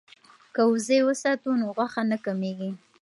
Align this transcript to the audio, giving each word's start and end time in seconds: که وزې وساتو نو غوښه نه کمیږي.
که 0.53 0.61
وزې 0.71 0.97
وساتو 1.07 1.49
نو 1.59 1.65
غوښه 1.75 2.01
نه 2.11 2.17
کمیږي. 2.25 2.71